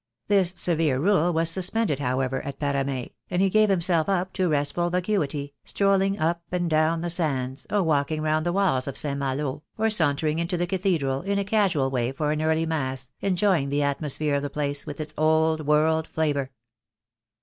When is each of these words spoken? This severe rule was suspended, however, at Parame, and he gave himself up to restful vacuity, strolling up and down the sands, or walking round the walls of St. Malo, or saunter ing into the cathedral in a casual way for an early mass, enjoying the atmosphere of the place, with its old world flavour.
This 0.29 0.55
severe 0.57 0.99
rule 0.99 1.31
was 1.31 1.51
suspended, 1.51 1.99
however, 1.99 2.43
at 2.43 2.59
Parame, 2.59 3.11
and 3.29 3.39
he 3.39 3.51
gave 3.51 3.69
himself 3.69 4.09
up 4.09 4.33
to 4.33 4.49
restful 4.49 4.89
vacuity, 4.89 5.53
strolling 5.63 6.17
up 6.17 6.41
and 6.51 6.67
down 6.67 7.01
the 7.01 7.09
sands, 7.11 7.67
or 7.69 7.83
walking 7.83 8.19
round 8.23 8.43
the 8.43 8.51
walls 8.51 8.87
of 8.87 8.97
St. 8.97 9.19
Malo, 9.19 9.61
or 9.77 9.91
saunter 9.91 10.25
ing 10.25 10.39
into 10.39 10.57
the 10.57 10.65
cathedral 10.65 11.21
in 11.21 11.37
a 11.37 11.45
casual 11.45 11.91
way 11.91 12.11
for 12.11 12.31
an 12.31 12.41
early 12.41 12.65
mass, 12.65 13.11
enjoying 13.19 13.69
the 13.69 13.83
atmosphere 13.83 14.33
of 14.33 14.41
the 14.41 14.49
place, 14.49 14.87
with 14.87 14.99
its 14.99 15.13
old 15.19 15.67
world 15.67 16.07
flavour. 16.07 16.49